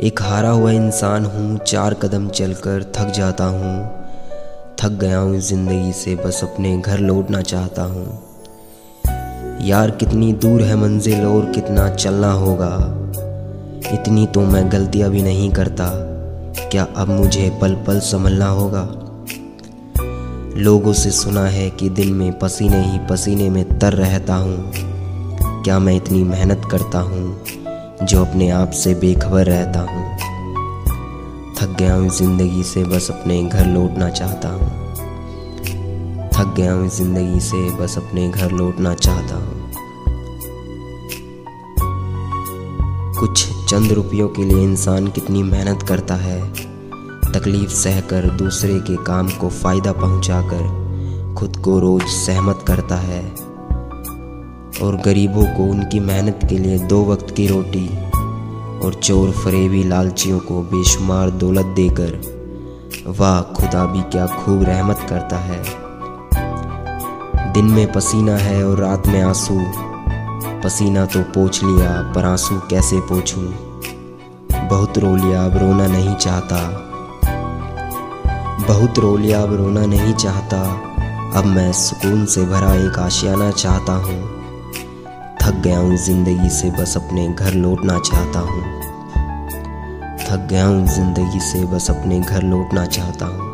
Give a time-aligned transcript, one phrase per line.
[0.00, 4.04] एक हारा हुआ इंसान हूँ, चार कदम चलकर थक जाता हूँ।
[4.80, 8.22] थक गया हूँ ज़िंदगी से, बस अपने घर लौटना चाहता हूँ।
[9.60, 12.76] यार कितनी दूर है मंजिल और कितना चलना होगा।
[13.94, 15.88] इतनी तो मैं गलतियाँ भी नहीं करता।
[16.68, 18.88] क्या अब मुझे पल पल संभलना होगा?
[20.56, 24.72] लोगों से सुना है कि दिन में पसीने ही पसीने में तर रहता हूँ।
[25.62, 27.38] क्या मैं इतनी मेहनत करता हूँ?
[28.04, 30.16] जो अपने आप से बेखबर रहता हूँ।
[31.54, 34.68] थक गया हूँ ज़िंदगी से, बस अपने घर लौटना चाहता हूँ।
[36.30, 39.70] थक गया हूँ ज़िंदगी से, बस अपने घर लौटना चाहता हूँ।
[43.20, 46.40] कुछ चंद रुपयों के लिए इंसान कितनी मेहनत करता है।
[47.32, 53.53] तकलीफ़ सहकर दूसरे के काम को फ़ायदा पहुंचाकर खुद को रोज़ सहमत करता है।
[54.82, 57.88] और गरीबों को उनकी मेहनत के लिए दो वक्त की रोटी
[58.86, 62.20] और चोर फरेबी लालचियों को बेशुमार दौलत देकर,
[63.06, 65.62] वाह खुदा भी क्या खूब रहमत करता है।
[67.52, 69.58] दिन में पसीना है और रात में आँसू।
[70.64, 73.44] पसीना तो पोछ लिया, पर आँसू कैसे पोछूं?
[74.68, 76.56] बहुत रो लिया अब रोना नहीं चाहता।
[78.68, 80.60] बहुत रो लिया अब रोना नहीं चाहता।
[81.38, 84.43] अब मैं सुकून से भरा एक आशियाना चाहता हूँ।
[85.44, 88.60] थक गया हूँ, ज़िंदगी से बस अपने घर लौटना चाहता हूँ।
[90.18, 93.52] थक गया हूँ, ज़िंदगी से बस अपने घर लौटना चाहता हूँ।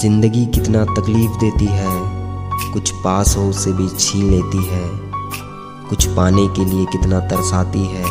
[0.00, 1.88] ज़िंदगी कितना तकलीफ़ देती है,
[2.72, 4.84] कुछ पास हो उसे भी छीन लेती है।
[5.88, 8.04] कुछ पाने के लिए कितना तरसाती है,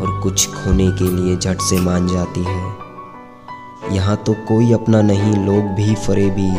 [0.00, 5.34] और कुछ खोने के लिए झट से मान जाती है। यहाँ तो कोई अपना नहीं,
[5.46, 6.50] लोग भी फरेबी।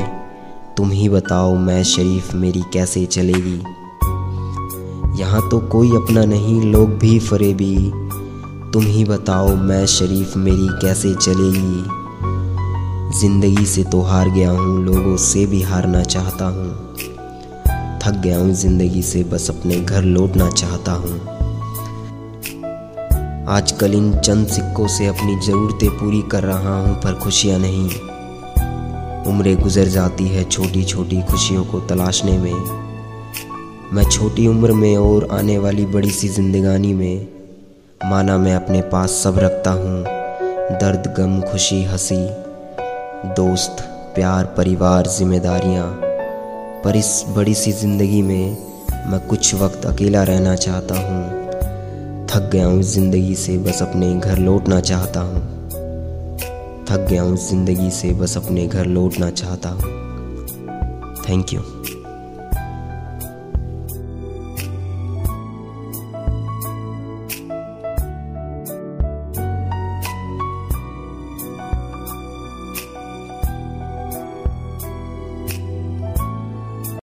[0.78, 3.64] तुम ही बताओ, मैं शरीफ मेरी कैसे चलेगी?
[5.20, 7.92] यहाँ तो कोई अपना नहीं, लोग भी फरेबी।
[8.74, 11.84] तुम ही बताओ, मैं शरीफ मेरी कैसे चलेगी?
[13.20, 16.96] ज़िंदगी से तो हार गया हूँ, लोगों से भी हारना चाहता हूँ।
[18.00, 21.20] थक गया हूँ ज़िंदगी से, बस अपने घर लौटना चाहता हूँ।
[23.48, 27.90] आजकल इन चंद सिक्कों से अपनी ज़रूरतें पूरी कर रहा हूँ, पर खुशियाँ नहीं।
[29.34, 32.85] उम्रें गुजर जाती है छोटी छोटी खुशियों को तलाशने में।
[33.96, 37.28] मैं छोटी उम्र में और आने वाली बड़ी सी जिंदगानी में
[38.06, 40.04] माना मैं अपने पास सब रखता हूँ।
[40.80, 42.18] दर्द, गम, खुशी, हँसी,
[43.34, 43.78] दोस्त,
[44.16, 46.02] प्यार, परिवार, जिम्मेदारियाँ।
[46.84, 48.58] पर इस बड़ी सी ज़िंदगी में
[49.08, 51.46] मैं कुछ वक्त अकेला रहना चाहता हूँ।
[52.26, 55.42] थक गया हूँ ज़िंदगी से, बस अपने घर लौटना चाहता हूँ।
[56.86, 59.82] थक गया हूँ ज़िंदगी से, बस अपने घर लौटना चाहता हूँ।
[61.30, 61.85] Thank you